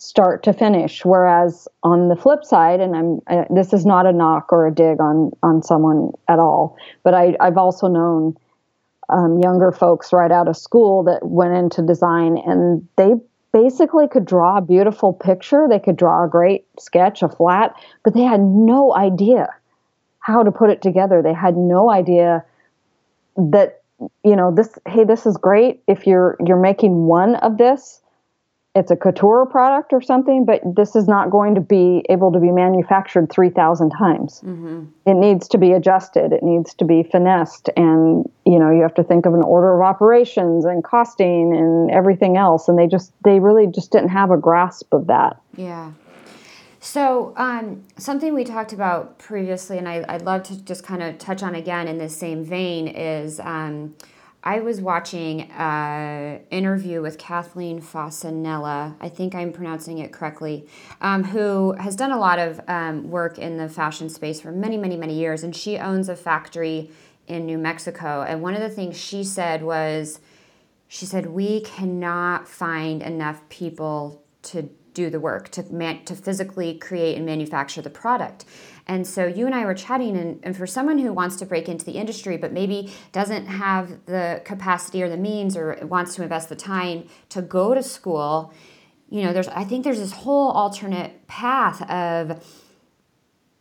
[0.00, 1.04] start to finish.
[1.04, 4.74] Whereas on the flip side, and I'm uh, this is not a knock or a
[4.74, 8.36] dig on on someone at all, but I, I've also known
[9.10, 13.12] um, younger folks right out of school that went into design and they
[13.52, 15.66] basically could draw a beautiful picture.
[15.68, 19.48] They could draw a great sketch, a flat, but they had no idea
[20.20, 21.20] how to put it together.
[21.20, 22.44] They had no idea
[23.36, 23.82] that
[24.24, 27.99] you know this hey this is great if you're you're making one of this
[28.76, 32.38] it's a couture product or something, but this is not going to be able to
[32.38, 34.40] be manufactured 3,000 times.
[34.44, 34.84] Mm-hmm.
[35.06, 38.94] It needs to be adjusted, it needs to be finessed, and you know, you have
[38.94, 42.68] to think of an order of operations and costing and everything else.
[42.68, 45.40] And they just, they really just didn't have a grasp of that.
[45.56, 45.92] Yeah.
[46.78, 51.18] So, um, something we talked about previously, and I, would love to just kind of
[51.18, 53.40] touch on again in the same vein, is.
[53.40, 53.96] Um,
[54.42, 58.96] I was watching an interview with Kathleen Fasanella.
[59.00, 60.66] I think I'm pronouncing it correctly,
[61.02, 64.78] um, who has done a lot of um, work in the fashion space for many,
[64.78, 65.42] many, many years.
[65.42, 66.90] And she owns a factory
[67.26, 68.22] in New Mexico.
[68.26, 70.20] And one of the things she said was,
[70.88, 76.74] she said, we cannot find enough people to do the work, to, man- to physically
[76.78, 78.44] create and manufacture the product.
[78.90, 81.68] And so you and I were chatting, and, and for someone who wants to break
[81.68, 86.24] into the industry but maybe doesn't have the capacity or the means or wants to
[86.24, 88.52] invest the time to go to school,
[89.08, 92.44] you know, there's I think there's this whole alternate path of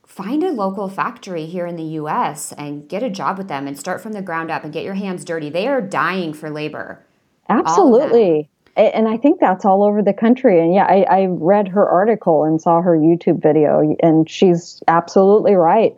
[0.07, 3.77] find a local factory here in the US and get a job with them and
[3.77, 5.51] start from the ground up and get your hands dirty.
[5.51, 7.05] They are dying for labor.
[7.47, 10.59] Absolutely and I think that's all over the country.
[10.59, 15.53] And yeah, I, I, read her article and saw her YouTube video, and she's absolutely
[15.53, 15.95] right.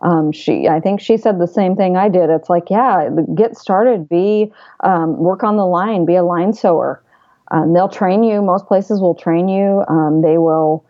[0.00, 2.28] Um, she, I think she said the same thing I did.
[2.28, 7.02] It's like, yeah, get started, be, um, work on the line, be a line sewer.
[7.50, 8.42] Um, they'll train you.
[8.42, 9.84] Most places will train you.
[9.88, 10.84] Um, they will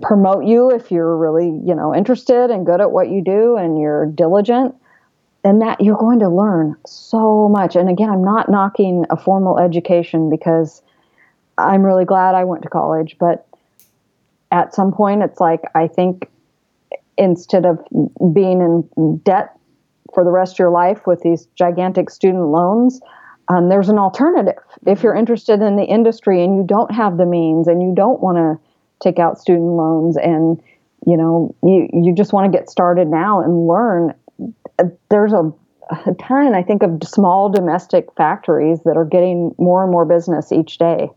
[0.00, 3.78] promote you if you're really, you know, interested and good at what you do and
[3.78, 4.74] you're diligent.
[5.44, 7.76] And that you're going to learn so much.
[7.76, 10.82] And again, I'm not knocking a formal education because
[11.58, 13.46] I'm really glad I went to college, but
[14.50, 16.30] at some point it's like I think
[17.18, 17.78] instead of
[18.32, 19.56] being in debt
[20.14, 23.00] for the rest of your life with these gigantic student loans,
[23.48, 24.62] um, there's an alternative.
[24.86, 28.20] If you're interested in the industry and you don't have the means and you don't
[28.20, 28.58] want to
[29.02, 30.60] take out student loans and
[31.06, 34.14] you know you you just want to get started now and learn,
[35.08, 35.52] there's a,
[36.06, 40.52] a ton I think of small domestic factories that are getting more and more business
[40.52, 41.08] each day,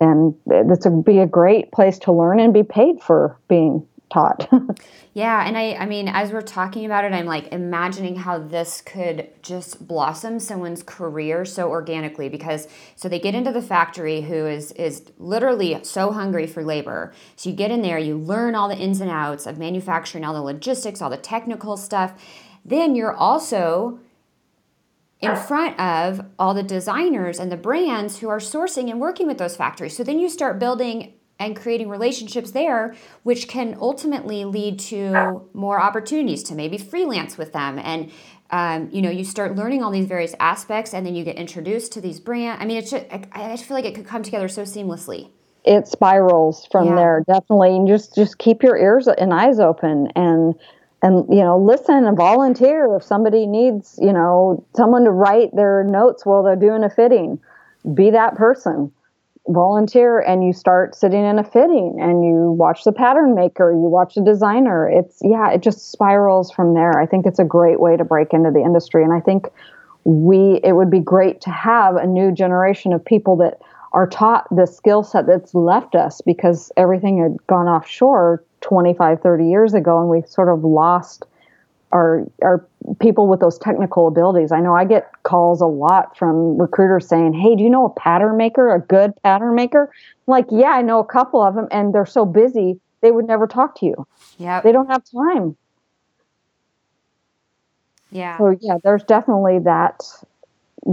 [0.00, 4.48] and this would be a great place to learn and be paid for being taught.
[5.14, 8.80] yeah, and I I mean as we're talking about it I'm like imagining how this
[8.80, 14.46] could just blossom someone's career so organically because so they get into the factory who
[14.46, 17.12] is is literally so hungry for labor.
[17.34, 20.34] So you get in there, you learn all the ins and outs of manufacturing, all
[20.34, 22.14] the logistics, all the technical stuff.
[22.68, 24.00] Then you're also
[25.20, 29.38] in front of all the designers and the brands who are sourcing and working with
[29.38, 29.96] those factories.
[29.96, 35.80] So then you start building and creating relationships there, which can ultimately lead to more
[35.80, 37.78] opportunities to maybe freelance with them.
[37.78, 38.10] And
[38.50, 41.92] um, you know, you start learning all these various aspects, and then you get introduced
[41.92, 42.62] to these brands.
[42.62, 45.30] I mean, it's just, I, I feel like it could come together so seamlessly.
[45.64, 46.94] It spirals from yeah.
[46.94, 47.74] there, definitely.
[47.74, 50.54] And just just keep your ears and eyes open, and
[51.02, 55.84] and you know, listen and volunteer if somebody needs, you know, someone to write their
[55.84, 57.38] notes while they're doing a fitting.
[57.94, 58.92] Be that person
[59.48, 63.78] volunteer and you start sitting in a fitting and you watch the pattern maker, you
[63.78, 64.88] watch the designer.
[64.88, 66.98] It's yeah, it just spirals from there.
[66.98, 69.48] I think it's a great way to break into the industry and I think
[70.04, 73.60] we it would be great to have a new generation of people that
[73.96, 79.46] are taught the skill set that's left us because everything had gone offshore 25 30
[79.48, 81.24] years ago and we sort of lost
[81.92, 82.62] our our
[83.00, 84.52] people with those technical abilities.
[84.52, 87.90] I know I get calls a lot from recruiters saying, "Hey, do you know a
[87.90, 91.66] pattern maker, a good pattern maker?" I'm like, "Yeah, I know a couple of them,
[91.70, 94.06] and they're so busy they would never talk to you.
[94.36, 95.56] Yeah, they don't have time."
[98.10, 98.36] Yeah.
[98.36, 100.02] So yeah, there's definitely that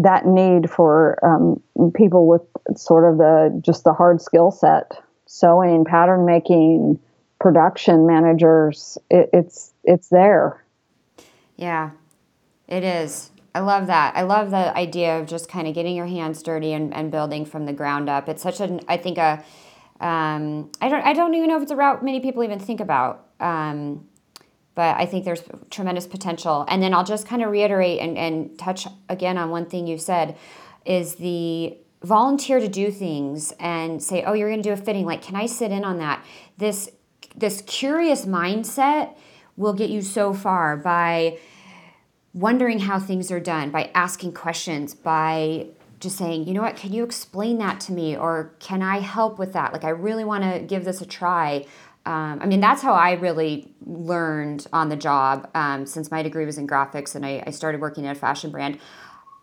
[0.01, 2.41] that need for um, people with
[2.75, 4.91] sort of the just the hard skill set,
[5.25, 6.99] sewing, pattern making,
[7.39, 8.97] production managers.
[9.09, 10.63] It, it's it's there.
[11.55, 11.91] Yeah,
[12.67, 13.29] it is.
[13.55, 14.15] I love that.
[14.15, 17.45] I love the idea of just kind of getting your hands dirty and, and building
[17.45, 18.27] from the ground up.
[18.27, 19.43] It's such an, I think, a,
[19.99, 22.79] um, I don't, I don't even know if it's a route many people even think
[22.79, 23.27] about.
[23.39, 24.07] Um,
[24.75, 26.65] but I think there's tremendous potential.
[26.67, 29.97] And then I'll just kind of reiterate and, and touch again on one thing you
[29.97, 30.37] said
[30.85, 35.05] is the volunteer to do things and say, oh, you're going to do a fitting.
[35.05, 36.23] Like, can I sit in on that?
[36.57, 36.89] This,
[37.35, 39.15] this curious mindset
[39.55, 41.37] will get you so far by
[42.33, 45.67] wondering how things are done, by asking questions, by
[45.99, 48.17] just saying, you know what, can you explain that to me?
[48.17, 49.71] Or can I help with that?
[49.71, 51.65] Like, I really want to give this a try.
[52.05, 56.45] Um, I mean, that's how I really learned on the job um, since my degree
[56.45, 58.79] was in graphics and I, I started working at a fashion brand.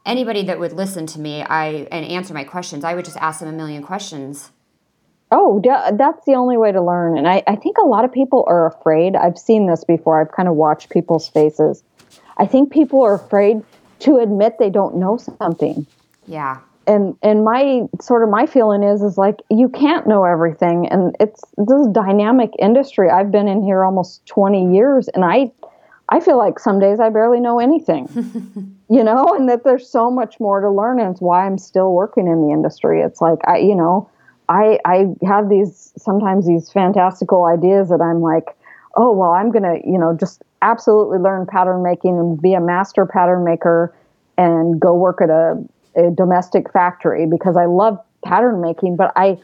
[0.04, 3.40] Anybody that would listen to me I and answer my questions, I would just ask
[3.40, 4.50] them a million questions
[5.32, 7.16] Oh, that's the only way to learn.
[7.16, 9.14] And I, I think a lot of people are afraid.
[9.14, 10.20] I've seen this before.
[10.20, 11.84] I've kind of watched people's faces.
[12.36, 13.62] I think people are afraid
[14.00, 15.86] to admit they don't know something.
[16.26, 16.58] Yeah.
[16.90, 21.14] And and my sort of my feeling is is like you can't know everything and
[21.20, 23.08] it's this dynamic industry.
[23.08, 25.52] I've been in here almost 20 years and I
[26.08, 28.08] I feel like some days I barely know anything.
[28.90, 31.92] you know, and that there's so much more to learn and it's why I'm still
[31.92, 33.02] working in the industry.
[33.02, 34.10] It's like I you know,
[34.48, 38.48] I I have these sometimes these fantastical ideas that I'm like,
[38.96, 43.06] oh well, I'm gonna you know just absolutely learn pattern making and be a master
[43.06, 43.94] pattern maker
[44.36, 45.62] and go work at a,
[45.96, 49.38] a domestic factory because I love pattern making, but I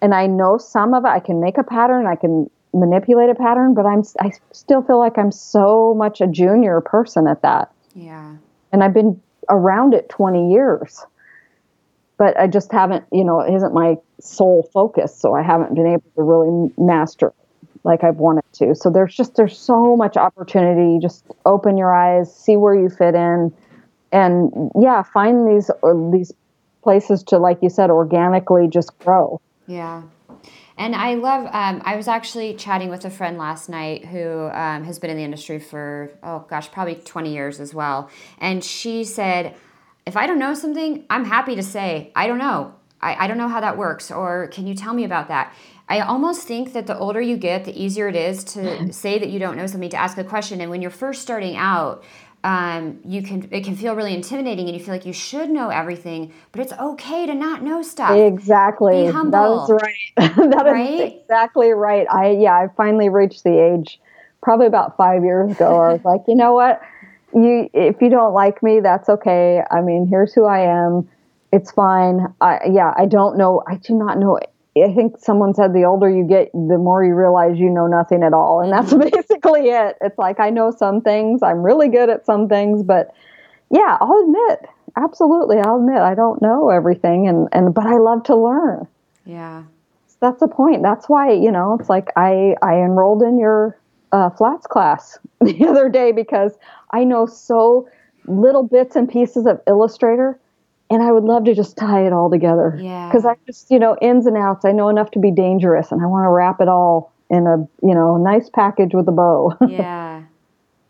[0.00, 1.08] and I know some of it.
[1.08, 4.98] I can make a pattern, I can manipulate a pattern, but I'm I still feel
[4.98, 7.72] like I'm so much a junior person at that.
[7.94, 8.36] Yeah.
[8.72, 11.04] And I've been around it 20 years
[12.22, 15.12] but I just haven't, you know, it isn't my sole focus.
[15.12, 17.32] So I haven't been able to really master
[17.82, 18.76] like I've wanted to.
[18.76, 21.00] So there's just, there's so much opportunity.
[21.02, 23.52] Just open your eyes, see where you fit in.
[24.12, 25.70] And yeah, find these,
[26.12, 26.32] these
[26.82, 29.40] places to, like you said, organically just grow.
[29.66, 30.02] Yeah.
[30.76, 34.84] And I love, um, I was actually chatting with a friend last night who um,
[34.84, 38.10] has been in the industry for, oh gosh, probably 20 years as well.
[38.38, 39.54] And she said,
[40.06, 42.74] if I don't know something, I'm happy to say, I don't know.
[43.00, 44.10] I, I don't know how that works.
[44.10, 45.54] Or can you tell me about that?
[45.88, 49.30] I almost think that the older you get, the easier it is to say that
[49.30, 50.60] you don't know something, to ask a question.
[50.60, 52.02] And when you're first starting out,
[52.44, 55.68] um, you can it can feel really intimidating and you feel like you should know
[55.68, 58.16] everything but it's okay to not know stuff.
[58.16, 59.06] Exactly.
[59.06, 60.50] Be humble, that is right.
[60.50, 61.00] That right?
[61.00, 62.06] is exactly right.
[62.10, 64.00] I yeah i finally reached the age
[64.42, 66.80] probably about five years ago i was like you know what?
[67.34, 69.62] You if you don't like me that's okay.
[69.70, 71.08] I mean here's who i am.
[71.52, 72.34] It's fine.
[72.40, 73.62] I yeah i don't know.
[73.68, 74.38] I do not know
[74.76, 78.22] I think someone said the older you get, the more you realize you know nothing
[78.22, 78.60] at all.
[78.60, 79.96] And that's basically it.
[80.00, 83.14] It's like I know some things, I'm really good at some things, but
[83.70, 88.24] yeah, I'll admit, absolutely, I'll admit I don't know everything and, and but I love
[88.24, 88.86] to learn.
[89.26, 89.64] Yeah.
[90.20, 90.82] That's the point.
[90.82, 93.76] That's why, you know, it's like I I enrolled in your
[94.12, 96.56] uh, flats class the other day because
[96.92, 97.88] I know so
[98.26, 100.38] little bits and pieces of Illustrator
[100.92, 102.78] and I would love to just tie it all together.
[102.78, 103.08] Yeah.
[103.08, 106.02] Because I just, you know, ins and outs, I know enough to be dangerous and
[106.02, 109.56] I want to wrap it all in a, you know, nice package with a bow.
[109.68, 110.24] yeah.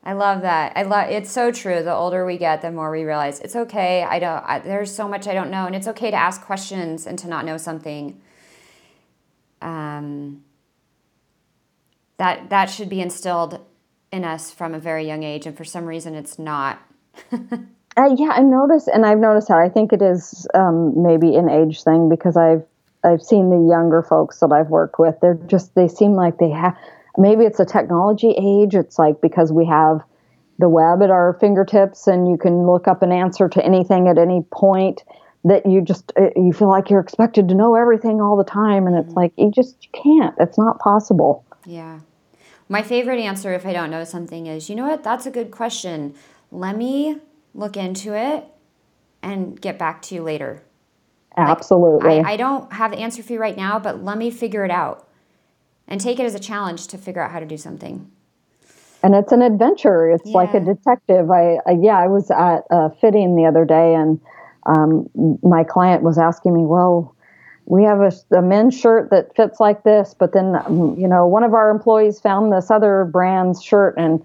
[0.02, 0.72] I love that.
[0.74, 1.84] I love it's so true.
[1.84, 4.02] The older we get, the more we realize it's okay.
[4.02, 7.06] I don't I, there's so much I don't know and it's okay to ask questions
[7.06, 8.20] and to not know something.
[9.60, 10.42] Um
[12.16, 13.60] that that should be instilled
[14.10, 16.80] in us from a very young age and for some reason it's not.
[17.96, 19.58] Uh, yeah, I've noticed, and I've noticed that.
[19.58, 22.64] I think it is um, maybe an age thing because I've
[23.04, 25.16] I've seen the younger folks that I've worked with.
[25.20, 26.76] They're just they seem like they have.
[27.18, 28.74] Maybe it's a technology age.
[28.74, 30.00] It's like because we have
[30.58, 34.18] the web at our fingertips, and you can look up an answer to anything at
[34.18, 35.04] any point.
[35.44, 38.86] That you just uh, you feel like you're expected to know everything all the time,
[38.86, 39.18] and it's mm-hmm.
[39.18, 40.34] like you just you can't.
[40.38, 41.44] It's not possible.
[41.66, 42.00] Yeah.
[42.68, 45.02] My favorite answer if I don't know something is, you know what?
[45.02, 46.14] That's a good question.
[46.50, 47.20] Let me
[47.54, 48.44] look into it,
[49.22, 50.62] and get back to you later.
[51.36, 52.16] Absolutely.
[52.16, 54.64] Like, I, I don't have the answer for you right now, but let me figure
[54.64, 55.08] it out
[55.88, 58.10] and take it as a challenge to figure out how to do something.
[59.02, 60.10] And it's an adventure.
[60.10, 60.36] It's yeah.
[60.36, 61.30] like a detective.
[61.30, 64.20] I, I, yeah, I was at a fitting the other day, and
[64.66, 65.08] um,
[65.42, 67.16] my client was asking me, "Well,
[67.64, 71.26] we have a, a men's shirt that fits like this, but then um, you know
[71.26, 74.22] one of our employees found this other brand's shirt, and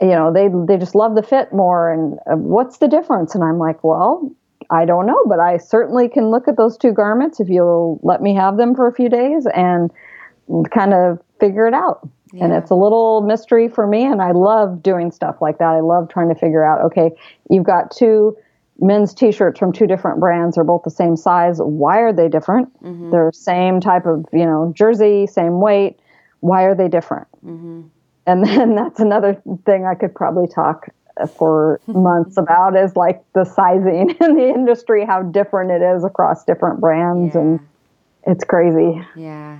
[0.00, 3.34] you know they they just love the fit more and uh, what's the difference?
[3.34, 4.30] And i'm like well
[4.70, 8.22] i don't know but i certainly can look at those two garments if you'll let
[8.22, 9.90] me have them for a few days and
[10.70, 12.08] kind of figure it out.
[12.32, 12.44] Yeah.
[12.44, 15.70] and it's a little mystery for me and i love doing stuff like that.
[15.70, 17.10] I love trying to figure out okay
[17.50, 18.36] you've got two
[18.80, 20.56] men's t-shirts from two different brands.
[20.56, 21.58] Are both the same size.
[21.58, 22.72] Why are they different?
[22.82, 23.10] Mm-hmm.
[23.10, 25.98] they're same type of you know jersey same weight.
[26.38, 27.26] Why are they different?
[27.44, 27.88] Mm-hmm
[28.30, 30.88] and then that's another thing I could probably talk
[31.36, 36.44] for months about is like the sizing in the industry, how different it is across
[36.44, 37.40] different brands, yeah.
[37.40, 37.60] and
[38.26, 39.02] it's crazy.
[39.16, 39.58] Yeah.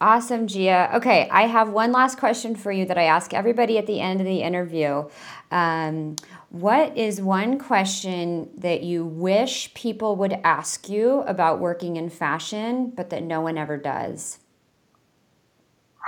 [0.00, 0.90] Awesome, Gia.
[0.96, 4.20] Okay, I have one last question for you that I ask everybody at the end
[4.20, 5.08] of the interview.
[5.50, 6.16] Um,
[6.50, 12.92] what is one question that you wish people would ask you about working in fashion,
[12.94, 14.40] but that no one ever does?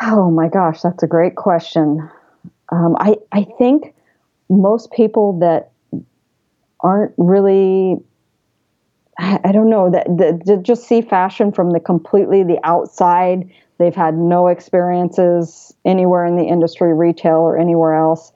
[0.02, 2.08] Oh my gosh, that's a great question.
[2.70, 3.94] Um, I I think
[4.48, 5.70] most people that
[6.80, 7.98] aren't really
[9.18, 13.50] I, I don't know that, that just see fashion from the completely the outside.
[13.78, 18.32] They've had no experiences anywhere in the industry, retail or anywhere else.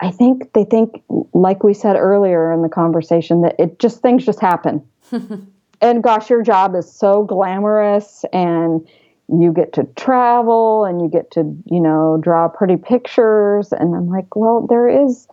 [0.00, 1.02] I think they think,
[1.32, 4.86] like we said earlier in the conversation, that it just things just happen.
[5.80, 8.86] and gosh, your job is so glamorous and
[9.28, 13.72] you get to travel and you get to you know draw pretty pictures.
[13.72, 15.28] And i'm like well there is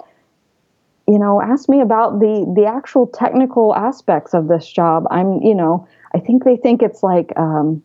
[1.07, 5.05] you know ask me about the the actual technical aspects of this job.
[5.11, 7.81] I'm you know i think they think it's like um,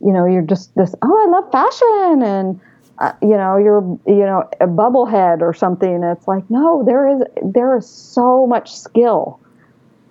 [0.00, 2.60] you know you're just this oh i love fashion and
[2.98, 6.02] uh, you know you're you know a bubblehead or something.
[6.02, 9.40] It's like no there is there is so much skill.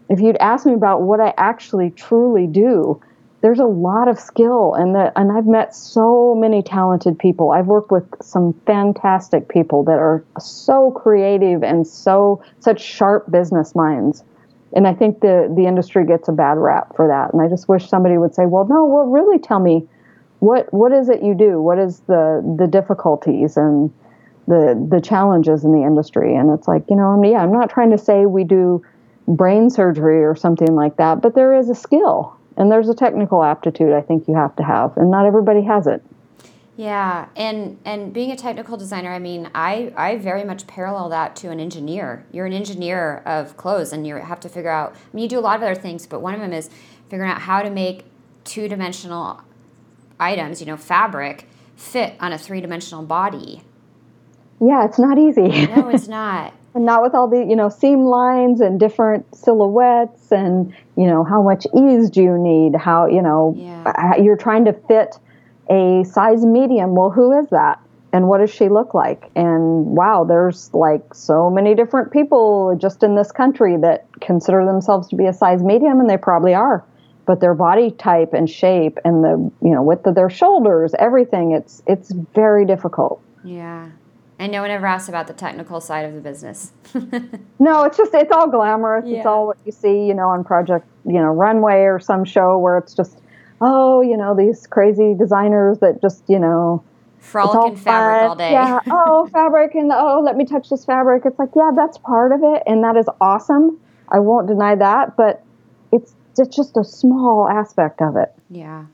[0.10, 3.02] If you'd ask me about what i actually truly do
[3.42, 7.52] there's a lot of skill and that and I've met so many talented people.
[7.52, 13.76] I've worked with some fantastic people that are so creative and so such sharp business
[13.76, 14.24] minds.
[14.74, 17.34] And I think the the industry gets a bad rap for that.
[17.34, 19.88] And I just wish somebody would say, "Well, no, well really tell me
[20.40, 21.62] what what is it you do?
[21.62, 23.94] What is the the difficulties and
[24.48, 27.54] the the challenges in the industry?" And it's like, you know, I mean, yeah, I'm
[27.54, 28.84] not trying to say we do
[29.28, 33.43] brain surgery or something like that, but there is a skill And there's a technical
[33.43, 36.01] aptitude I think you have to have, and not everybody has it.
[36.78, 41.36] Yeah, and and being a technical designer, I mean, I I very much parallel that
[41.38, 42.26] to an engineer.
[42.32, 44.93] You're an engineer of clothes, and you have to figure out.
[44.93, 46.70] I mean, you do a lot of other things, but one of them is
[47.10, 48.06] figuring out how to make
[48.43, 49.41] two dimensional
[50.20, 53.64] items, you know, fabric, fit on a three dimensional body.
[54.60, 55.68] Yeah, it's not easy.
[55.68, 56.53] No, it's not.
[56.76, 61.23] And not with all the you know seam lines and different silhouettes and you know
[61.23, 62.76] how much ease do you need?
[62.76, 63.84] How you know yeah.
[63.86, 65.15] Uh, you're trying to fit
[65.69, 66.93] a size medium.
[66.93, 67.80] Well who is that?
[68.11, 69.32] And what does she look like?
[69.36, 75.07] And wow there's like so many different people just in this country that consider themselves
[75.09, 76.86] to be a size medium and they probably are.
[77.26, 81.53] But their body type and shape and the you know width of their shoulders everything
[81.53, 83.21] it's it's very difficult.
[83.45, 83.89] Yeah
[84.38, 86.72] and no one ever asks about the technical side of the business.
[87.60, 89.06] no, it's just it's all glamorous.
[89.08, 89.18] Yeah.
[89.18, 92.58] It's all what you see, you know, on Project, you know, Runway or some show
[92.58, 93.20] where it's just,
[93.62, 96.84] oh, you know, these crazy designers that just, you know,
[97.20, 98.52] frolic in fabric all day.
[98.52, 98.80] Yeah.
[98.88, 101.24] Oh, fabric and oh, let me touch this fabric.
[101.26, 103.80] It's like, yeah, that's part of it, and that is awesome.
[104.10, 105.44] I won't deny that, but
[105.92, 108.34] it's it's just a small aspect of it.
[108.50, 108.86] Yeah.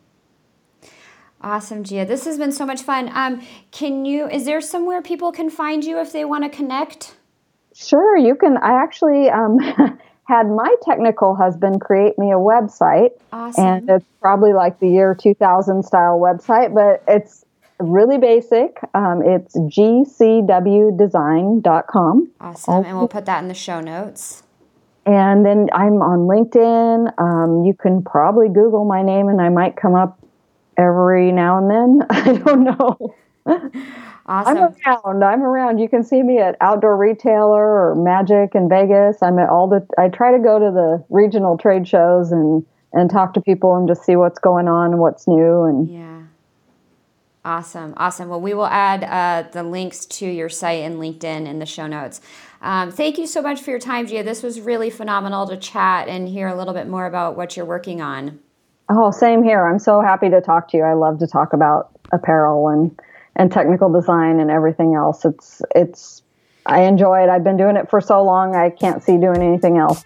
[1.43, 2.05] Awesome, Gia.
[2.05, 3.09] This has been so much fun.
[3.13, 4.29] Um, can you?
[4.29, 7.15] Is there somewhere people can find you if they want to connect?
[7.73, 8.57] Sure, you can.
[8.57, 9.57] I actually um,
[10.27, 13.65] had my technical husband create me a website, awesome.
[13.65, 17.43] and it's probably like the year 2000 style website, but it's
[17.79, 18.79] really basic.
[18.93, 22.31] Um, it's gcwdesign.com.
[22.39, 24.43] Awesome, and we'll put that in the show notes.
[25.03, 27.19] And then I'm on LinkedIn.
[27.19, 30.20] Um, you can probably Google my name, and I might come up
[30.81, 32.07] every now and then.
[32.09, 33.15] I don't know.
[34.25, 34.57] Awesome.
[34.57, 35.23] I'm around.
[35.23, 35.79] I'm around.
[35.79, 39.21] You can see me at Outdoor Retailer or Magic in Vegas.
[39.21, 39.85] I'm at all the.
[39.97, 43.87] I try to go to the regional trade shows and and talk to people and
[43.87, 45.89] just see what's going on and what's new and.
[45.89, 46.21] Yeah.
[47.43, 48.29] Awesome, awesome.
[48.29, 51.87] Well, we will add uh, the links to your site and LinkedIn in the show
[51.87, 52.21] notes.
[52.61, 54.21] Um, thank you so much for your time, Gia.
[54.21, 57.65] This was really phenomenal to chat and hear a little bit more about what you're
[57.65, 58.39] working on.
[58.93, 59.65] Oh, same here.
[59.65, 60.83] I'm so happy to talk to you.
[60.83, 62.91] I love to talk about apparel and
[63.37, 65.23] and technical design and everything else.
[65.23, 66.21] It's it's
[66.65, 67.29] I enjoy it.
[67.29, 68.53] I've been doing it for so long.
[68.55, 70.03] I can't see doing anything else.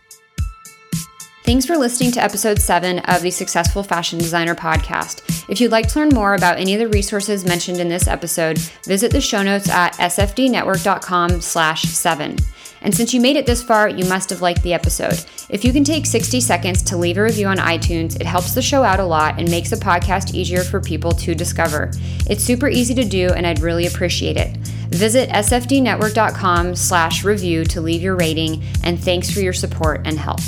[1.44, 5.50] Thanks for listening to episode 7 of the Successful Fashion Designer podcast.
[5.50, 8.58] If you'd like to learn more about any of the resources mentioned in this episode,
[8.86, 12.40] visit the show notes at sfdnetwork.com/7.
[12.86, 15.26] And since you made it this far, you must have liked the episode.
[15.50, 18.62] If you can take 60 seconds to leave a review on iTunes, it helps the
[18.62, 21.92] show out a lot and makes the podcast easier for people to discover.
[22.30, 24.56] It's super easy to do, and I'd really appreciate it.
[24.90, 30.42] Visit sfdnetwork.com slash review to leave your rating, and thanks for your support and help.